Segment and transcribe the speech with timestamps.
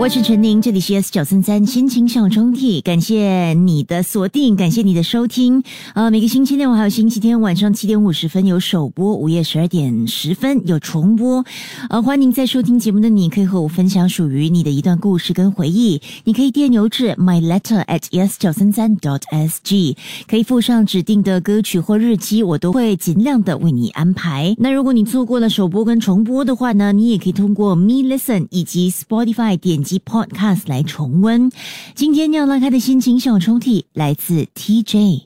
[0.00, 5.62] 我是陈宁，这里是 S 九三三心情小抽屉，感谢你的锁定，感谢你的收听。
[5.94, 11.44] 呃，每个星期六还有星期天晚上七点五十分有首播，午夜十二点十分有重播。
[11.90, 16.00] 呃，欢迎在收听节目的你，可以和我分享属于你的一段故事跟回忆。
[16.24, 24.54] 你可以电邮至 my letter at s 九三三 dot s g，可以附上指定的歌曲或日期，我都会尽量的为你安排。
[24.56, 29.89] 那如果你错过了首播跟重播的话呢，你也可以通过 Me Listen 以及 Spotify 点。
[29.90, 31.50] 及 Podcast 来重温。
[31.96, 35.24] 今天要拉开的心情小抽屉来自 TJ。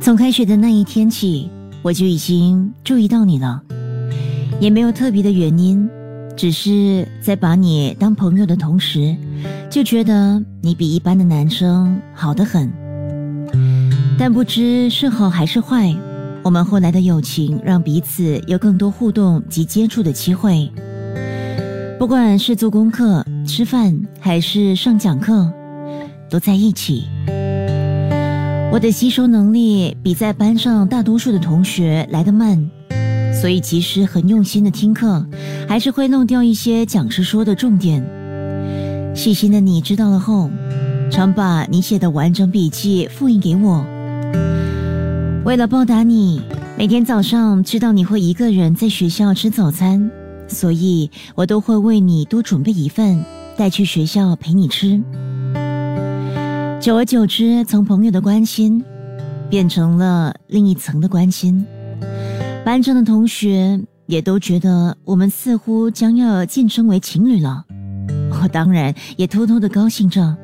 [0.00, 1.50] 从开学的那一天起，
[1.82, 3.60] 我就已经注意到你了，
[4.60, 5.90] 也没有特别的原因。
[6.36, 9.16] 只是在把你当朋友的同时，
[9.70, 12.70] 就觉得你比一般的男生好得很。
[14.18, 15.94] 但不知是好还是坏，
[16.42, 20.70] 我们后来的友情让彼此有更多互动及接触的机会。
[21.98, 25.50] 不管是做功课、吃饭，还是上讲课，
[26.28, 27.04] 都在一起。
[28.70, 32.70] 我的吸收能力比在班上大多数的同学来得慢。
[33.40, 35.24] 所以，即使很用心的听课，
[35.68, 38.02] 还是会弄掉一些讲师说的重点。
[39.14, 40.50] 细心的你知道了后，
[41.10, 43.84] 常把你写的完整笔记复印给我。
[45.44, 46.40] 为了报答你，
[46.76, 50.10] 每天早上知道你会一个人在学校吃早餐，
[50.48, 53.22] 所以我都会为你多准备一份，
[53.56, 55.00] 带去学校陪你吃。
[56.80, 58.82] 久而久之，从朋友的关心，
[59.48, 61.64] 变成了另一层的关心。
[62.66, 67.64] 班上的同学也都觉得我们似乎将要晋升为情侣了，
[68.42, 70.36] 我当然也偷偷的高兴着。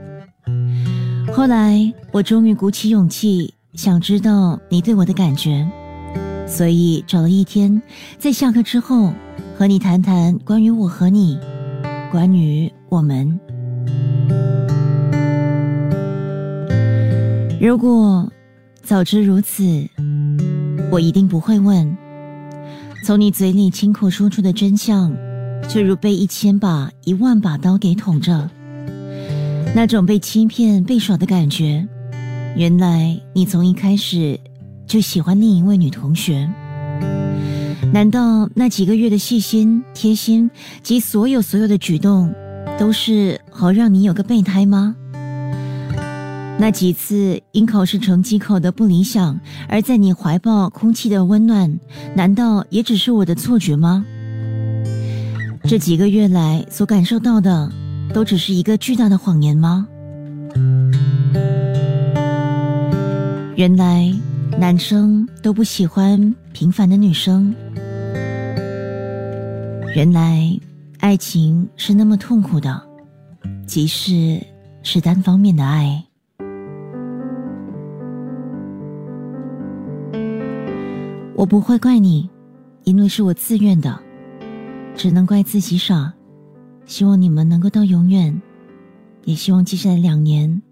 [1.33, 5.69] 后来我终于鼓起勇气，想知道你对我的感觉，
[6.47, 7.83] 所以找了一天，
[8.21, 9.13] 在下课之后
[9.59, 11.37] 和你谈谈关于我和你，
[12.13, 13.37] 关于我们。
[17.61, 18.33] 如果
[18.81, 19.65] 早知如此，
[20.93, 21.97] 我一定不会问。
[23.05, 25.13] 从你嘴里亲口说出的真相，
[25.69, 28.49] 就如被一千把、一万把刀给捅着，
[29.75, 31.85] 那种被欺骗、被耍的感觉。
[32.57, 34.39] 原来你从一开始
[34.87, 36.49] 就喜欢另一位女同学。
[37.93, 40.49] 难道那几个月的细心、贴心
[40.85, 42.33] 及所有所有的举动，
[42.79, 44.95] 都是好让你有个备胎吗？
[46.63, 51.81] 那几次因考试成绩考得不理想，而在你怀抱空气的温暖，
[52.15, 54.05] 难道也只是我的错觉吗？
[55.65, 57.69] 这几个月来所感受到的，
[58.15, 59.89] 都只是一个巨大的谎言吗？
[63.57, 64.15] 原来
[64.57, 67.53] 男生都不喜欢平凡的女生。
[69.97, 70.57] 原来
[71.01, 72.81] 爱情是那么痛苦的，
[73.67, 74.41] 即使
[74.85, 76.05] 是单方面的爱。
[81.43, 82.31] 我不会怪你，
[82.85, 84.01] 因为是我自愿的，
[84.95, 86.15] 只能怪自己傻。
[86.87, 88.41] 希望你们能够到永远，
[89.25, 90.63] 也希望接下来两年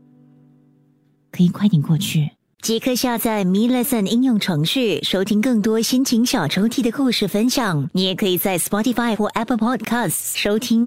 [1.32, 2.30] 可以快点过去。
[2.62, 7.91] 即刻下载 Me Lesson 应用程序，收听更多心情小抽屉的故事分享。
[7.92, 10.86] 你也可以在 Spotify 或 Apple Podcasts 收听。